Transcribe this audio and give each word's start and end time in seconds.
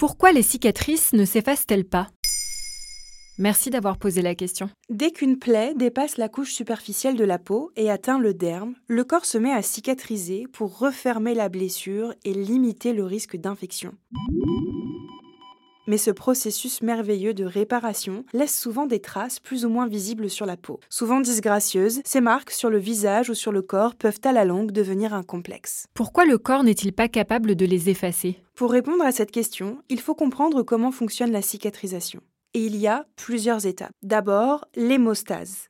Pourquoi 0.00 0.32
les 0.32 0.40
cicatrices 0.40 1.12
ne 1.12 1.26
s'effacent-elles 1.26 1.84
pas? 1.84 2.08
Merci 3.36 3.68
d'avoir 3.68 3.98
posé 3.98 4.22
la 4.22 4.34
question. 4.34 4.70
Dès 4.88 5.10
qu'une 5.10 5.38
plaie 5.38 5.74
dépasse 5.74 6.16
la 6.16 6.30
couche 6.30 6.54
superficielle 6.54 7.16
de 7.16 7.24
la 7.24 7.38
peau 7.38 7.70
et 7.76 7.90
atteint 7.90 8.18
le 8.18 8.32
derme, 8.32 8.76
le 8.88 9.04
corps 9.04 9.26
se 9.26 9.36
met 9.36 9.52
à 9.52 9.60
cicatriser 9.60 10.46
pour 10.54 10.78
refermer 10.78 11.34
la 11.34 11.50
blessure 11.50 12.14
et 12.24 12.32
limiter 12.32 12.94
le 12.94 13.04
risque 13.04 13.36
d'infection. 13.36 13.92
Mais 15.86 15.98
ce 15.98 16.10
processus 16.10 16.82
merveilleux 16.82 17.34
de 17.34 17.44
réparation 17.44 18.24
laisse 18.32 18.58
souvent 18.58 18.86
des 18.86 19.00
traces 19.00 19.40
plus 19.40 19.64
ou 19.64 19.68
moins 19.68 19.86
visibles 19.86 20.30
sur 20.30 20.46
la 20.46 20.56
peau. 20.56 20.80
Souvent 20.88 21.20
disgracieuses, 21.20 22.00
ces 22.04 22.20
marques 22.20 22.50
sur 22.50 22.70
le 22.70 22.78
visage 22.78 23.30
ou 23.30 23.34
sur 23.34 23.52
le 23.52 23.62
corps 23.62 23.94
peuvent 23.94 24.20
à 24.24 24.32
la 24.32 24.44
longue 24.44 24.72
devenir 24.72 25.14
un 25.14 25.22
complexe. 25.22 25.86
Pourquoi 25.94 26.24
le 26.24 26.38
corps 26.38 26.64
n'est-il 26.64 26.92
pas 26.92 27.08
capable 27.08 27.54
de 27.54 27.66
les 27.66 27.88
effacer? 27.90 28.42
Pour 28.54 28.70
répondre 28.70 29.04
à 29.04 29.12
cette 29.12 29.30
question, 29.30 29.78
il 29.88 30.00
faut 30.00 30.14
comprendre 30.14 30.62
comment 30.62 30.92
fonctionne 30.92 31.32
la 31.32 31.42
cicatrisation 31.42 32.20
et 32.54 32.64
il 32.64 32.76
y 32.76 32.86
a 32.86 33.06
plusieurs 33.16 33.66
étapes. 33.66 33.92
D'abord, 34.02 34.66
l'hémostase. 34.74 35.68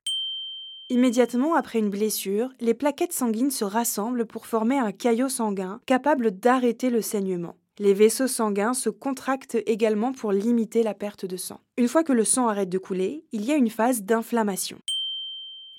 Immédiatement 0.88 1.54
après 1.54 1.78
une 1.78 1.90
blessure, 1.90 2.50
les 2.60 2.74
plaquettes 2.74 3.12
sanguines 3.12 3.52
se 3.52 3.64
rassemblent 3.64 4.26
pour 4.26 4.46
former 4.46 4.78
un 4.78 4.90
caillot 4.90 5.28
sanguin 5.28 5.80
capable 5.86 6.32
d'arrêter 6.32 6.90
le 6.90 7.00
saignement. 7.00 7.54
Les 7.80 7.94
vaisseaux 7.94 8.28
sanguins 8.28 8.74
se 8.74 8.90
contractent 8.90 9.56
également 9.64 10.12
pour 10.12 10.32
limiter 10.32 10.82
la 10.82 10.92
perte 10.92 11.24
de 11.24 11.38
sang. 11.38 11.60
Une 11.78 11.88
fois 11.88 12.04
que 12.04 12.12
le 12.12 12.24
sang 12.24 12.46
arrête 12.46 12.68
de 12.68 12.76
couler, 12.76 13.24
il 13.32 13.42
y 13.42 13.52
a 13.52 13.56
une 13.56 13.70
phase 13.70 14.02
d'inflammation. 14.02 14.76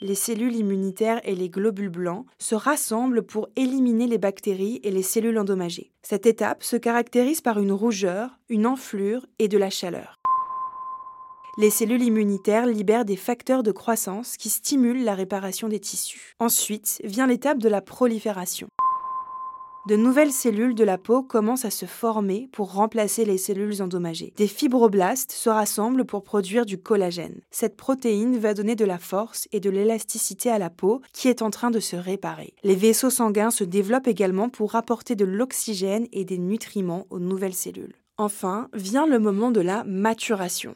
Les 0.02 0.16
cellules 0.16 0.56
immunitaires 0.56 1.22
et 1.24 1.36
les 1.36 1.50
globules 1.50 1.90
blancs 1.90 2.26
se 2.40 2.56
rassemblent 2.56 3.22
pour 3.22 3.50
éliminer 3.56 4.08
les 4.08 4.18
bactéries 4.18 4.80
et 4.84 4.90
les 4.90 5.04
cellules 5.04 5.38
endommagées. 5.38 5.92
Cette 6.02 6.26
étape 6.26 6.64
se 6.64 6.76
caractérise 6.76 7.42
par 7.42 7.60
une 7.60 7.72
rougeur, 7.72 8.40
une 8.50 8.66
enflure 8.66 9.28
et 9.38 9.48
de 9.48 9.60
la 9.60 9.70
chaleur 9.70 10.18
les 11.58 11.70
cellules 11.70 12.02
immunitaires 12.02 12.66
libèrent 12.66 13.06
des 13.06 13.18
facteurs 13.18 13.62
de 13.62 13.72
croissance 13.72 14.38
qui 14.38 14.50
stimulent 14.50 15.04
la 15.04 15.16
réparation 15.16 15.68
des 15.68 15.80
tissus. 15.80 16.34
Ensuite 16.40 17.02
vient 17.04 17.28
l'étape 17.28 17.60
de 17.60 17.70
la 17.70 17.82
prolifération. 17.82 18.68
De 19.88 19.96
nouvelles 19.96 20.32
cellules 20.32 20.76
de 20.76 20.84
la 20.84 21.00
peau 21.00 21.24
commencent 21.24 21.66
à 21.66 21.72
se 21.72 21.88
former 21.88 22.48
pour 22.52 22.72
remplacer 22.72 23.26
les 23.26 23.40
cellules 23.40 23.82
endommagées. 23.82 24.32
Des 24.38 24.46
fibroblastes 24.48 25.32
se 25.32 25.50
rassemblent 25.50 26.06
pour 26.06 26.24
produire 26.24 26.68
du 26.68 26.78
collagène. 26.78 27.42
Cette 27.50 27.76
protéine 27.76 28.38
va 28.38 28.54
donner 28.54 28.76
de 28.76 28.86
la 28.86 29.00
force 29.00 29.48
et 29.52 29.60
de 29.60 29.72
l'élasticité 29.72 30.52
à 30.52 30.60
la 30.60 30.70
peau 30.70 31.02
qui 31.14 31.30
est 31.30 31.42
en 31.42 31.50
train 31.50 31.72
de 31.72 31.80
se 31.80 31.96
réparer. 31.96 32.54
Les 32.64 32.76
vaisseaux 32.76 33.10
sanguins 33.10 33.50
se 33.50 33.64
développent 33.64 34.08
également 34.08 34.50
pour 34.50 34.76
apporter 34.76 35.16
de 35.16 35.26
l'oxygène 35.26 36.06
et 36.12 36.26
des 36.26 36.38
nutriments 36.38 37.08
aux 37.10 37.20
nouvelles 37.20 37.56
cellules. 37.56 37.96
Enfin, 38.18 38.70
vient 38.74 39.08
le 39.08 39.18
moment 39.18 39.50
de 39.50 39.62
la 39.62 39.84
maturation 39.84 40.76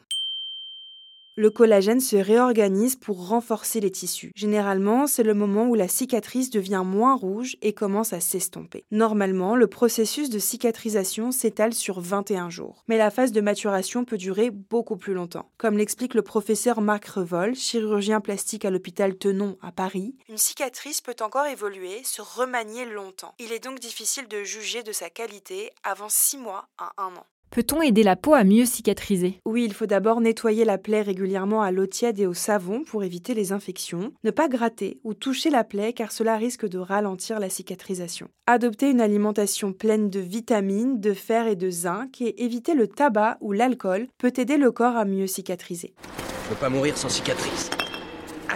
le 1.36 1.50
collagène 1.50 2.00
se 2.00 2.16
réorganise 2.16 2.96
pour 2.96 3.28
renforcer 3.28 3.80
les 3.80 3.90
tissus. 3.90 4.32
Généralement, 4.34 5.06
c'est 5.06 5.22
le 5.22 5.34
moment 5.34 5.66
où 5.66 5.74
la 5.74 5.86
cicatrice 5.86 6.48
devient 6.48 6.82
moins 6.84 7.14
rouge 7.14 7.56
et 7.60 7.74
commence 7.74 8.14
à 8.14 8.20
s'estomper. 8.20 8.84
Normalement, 8.90 9.54
le 9.54 9.66
processus 9.66 10.30
de 10.30 10.38
cicatrisation 10.38 11.32
s'étale 11.32 11.74
sur 11.74 12.00
21 12.00 12.48
jours. 12.48 12.84
Mais 12.88 12.96
la 12.96 13.10
phase 13.10 13.32
de 13.32 13.42
maturation 13.42 14.06
peut 14.06 14.16
durer 14.16 14.50
beaucoup 14.50 14.96
plus 14.96 15.12
longtemps. 15.12 15.50
Comme 15.58 15.76
l'explique 15.76 16.14
le 16.14 16.22
professeur 16.22 16.80
Marc 16.80 17.06
Revol, 17.06 17.54
chirurgien 17.54 18.22
plastique 18.22 18.64
à 18.64 18.70
l'hôpital 18.70 19.16
Tenon 19.16 19.58
à 19.60 19.72
Paris, 19.72 20.16
une 20.30 20.38
cicatrice 20.38 21.02
peut 21.02 21.16
encore 21.20 21.46
évoluer, 21.46 22.02
se 22.02 22.22
remanier 22.22 22.86
longtemps. 22.86 23.34
Il 23.38 23.52
est 23.52 23.62
donc 23.62 23.78
difficile 23.78 24.26
de 24.28 24.42
juger 24.42 24.82
de 24.82 24.92
sa 24.92 25.10
qualité 25.10 25.70
avant 25.82 26.08
6 26.08 26.38
mois 26.38 26.68
à 26.78 26.92
1 26.96 27.16
an. 27.16 27.26
Peut-on 27.56 27.80
aider 27.80 28.02
la 28.02 28.16
peau 28.16 28.34
à 28.34 28.44
mieux 28.44 28.66
cicatriser? 28.66 29.40
Oui, 29.46 29.64
il 29.64 29.72
faut 29.72 29.86
d'abord 29.86 30.20
nettoyer 30.20 30.66
la 30.66 30.76
plaie 30.76 31.00
régulièrement 31.00 31.62
à 31.62 31.70
l'eau 31.70 31.86
tiède 31.86 32.20
et 32.20 32.26
au 32.26 32.34
savon 32.34 32.84
pour 32.84 33.02
éviter 33.02 33.32
les 33.32 33.50
infections. 33.52 34.12
Ne 34.24 34.30
pas 34.30 34.48
gratter 34.48 35.00
ou 35.04 35.14
toucher 35.14 35.48
la 35.48 35.64
plaie 35.64 35.94
car 35.94 36.12
cela 36.12 36.36
risque 36.36 36.68
de 36.68 36.78
ralentir 36.78 37.40
la 37.40 37.48
cicatrisation. 37.48 38.28
Adopter 38.46 38.90
une 38.90 39.00
alimentation 39.00 39.72
pleine 39.72 40.10
de 40.10 40.20
vitamines, 40.20 41.00
de 41.00 41.14
fer 41.14 41.46
et 41.46 41.56
de 41.56 41.70
zinc 41.70 42.20
et 42.20 42.44
éviter 42.44 42.74
le 42.74 42.88
tabac 42.88 43.38
ou 43.40 43.52
l'alcool 43.52 44.08
peut 44.18 44.34
aider 44.36 44.58
le 44.58 44.70
corps 44.70 44.96
à 44.96 45.06
mieux 45.06 45.26
cicatriser. 45.26 45.94
Je 46.44 46.50
veux 46.50 46.60
pas 46.60 46.68
mourir 46.68 46.98
sans 46.98 47.08
cicatrice. 47.08 47.70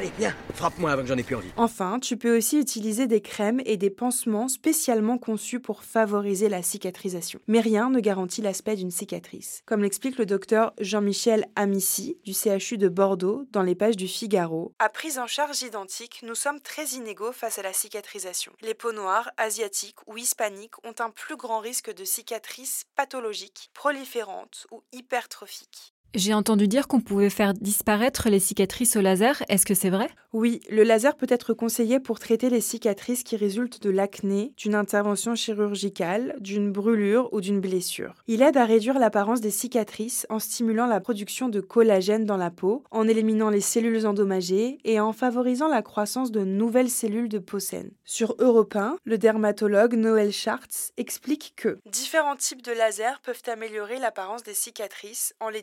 Allez, 0.00 0.12
viens, 0.16 0.34
frappe-moi 0.54 0.92
avant 0.92 1.02
que 1.02 1.08
j'en 1.08 1.18
ai 1.18 1.22
plus 1.22 1.36
envie. 1.36 1.50
Enfin, 1.58 1.98
tu 2.00 2.16
peux 2.16 2.34
aussi 2.34 2.58
utiliser 2.58 3.06
des 3.06 3.20
crèmes 3.20 3.60
et 3.66 3.76
des 3.76 3.90
pansements 3.90 4.48
spécialement 4.48 5.18
conçus 5.18 5.60
pour 5.60 5.84
favoriser 5.84 6.48
la 6.48 6.62
cicatrisation. 6.62 7.38
Mais 7.48 7.60
rien 7.60 7.90
ne 7.90 8.00
garantit 8.00 8.40
l'aspect 8.40 8.76
d'une 8.76 8.90
cicatrice. 8.90 9.62
Comme 9.66 9.82
l'explique 9.82 10.16
le 10.16 10.24
docteur 10.24 10.72
Jean-Michel 10.80 11.44
Amici 11.54 12.16
du 12.24 12.32
CHU 12.32 12.78
de 12.78 12.88
Bordeaux 12.88 13.44
dans 13.50 13.60
les 13.60 13.74
pages 13.74 13.98
du 13.98 14.08
Figaro, 14.08 14.72
à 14.78 14.88
prise 14.88 15.18
en 15.18 15.26
charge 15.26 15.60
identique, 15.60 16.22
nous 16.22 16.34
sommes 16.34 16.62
très 16.62 16.86
inégaux 16.92 17.32
face 17.32 17.58
à 17.58 17.62
la 17.62 17.74
cicatrisation. 17.74 18.52
Les 18.62 18.72
peaux 18.72 18.92
noires, 18.92 19.30
asiatiques 19.36 19.98
ou 20.06 20.16
hispaniques 20.16 20.82
ont 20.82 20.94
un 21.00 21.10
plus 21.10 21.36
grand 21.36 21.58
risque 21.58 21.94
de 21.94 22.06
cicatrices 22.06 22.84
pathologiques, 22.96 23.68
proliférantes 23.74 24.66
ou 24.70 24.82
hypertrophiques. 24.94 25.92
J'ai 26.16 26.34
entendu 26.34 26.66
dire 26.66 26.88
qu'on 26.88 27.00
pouvait 27.00 27.30
faire 27.30 27.54
disparaître 27.54 28.28
les 28.30 28.40
cicatrices 28.40 28.96
au 28.96 29.00
laser. 29.00 29.44
Est-ce 29.48 29.64
que 29.64 29.74
c'est 29.74 29.90
vrai? 29.90 30.08
Oui, 30.32 30.60
le 30.68 30.82
laser 30.82 31.16
peut 31.16 31.26
être 31.28 31.54
conseillé 31.54 32.00
pour 32.00 32.18
traiter 32.18 32.50
les 32.50 32.60
cicatrices 32.60 33.22
qui 33.22 33.36
résultent 33.36 33.80
de 33.80 33.90
l'acné, 33.90 34.52
d'une 34.56 34.74
intervention 34.74 35.36
chirurgicale, 35.36 36.36
d'une 36.40 36.72
brûlure 36.72 37.32
ou 37.32 37.40
d'une 37.40 37.60
blessure. 37.60 38.14
Il 38.26 38.42
aide 38.42 38.56
à 38.56 38.64
réduire 38.64 38.98
l'apparence 38.98 39.40
des 39.40 39.50
cicatrices 39.50 40.26
en 40.30 40.40
stimulant 40.40 40.86
la 40.86 41.00
production 41.00 41.48
de 41.48 41.60
collagène 41.60 42.24
dans 42.24 42.36
la 42.36 42.50
peau, 42.50 42.82
en 42.90 43.06
éliminant 43.06 43.50
les 43.50 43.60
cellules 43.60 44.04
endommagées 44.04 44.78
et 44.84 44.98
en 44.98 45.12
favorisant 45.12 45.68
la 45.68 45.82
croissance 45.82 46.32
de 46.32 46.44
nouvelles 46.44 46.90
cellules 46.90 47.28
de 47.28 47.38
peau 47.38 47.60
saine. 47.60 47.90
Sur 48.04 48.34
Europe 48.40 48.74
1, 48.74 48.96
le 49.04 49.18
dermatologue 49.18 49.94
Noël 49.94 50.32
Schartz 50.32 50.92
explique 50.96 51.54
que 51.54 51.78
différents 51.86 52.36
types 52.36 52.62
de 52.62 52.72
lasers 52.72 53.20
peuvent 53.22 53.42
améliorer 53.46 53.98
l'apparence 54.00 54.42
des 54.42 54.54
cicatrices 54.54 55.34
en 55.38 55.48
les 55.48 55.62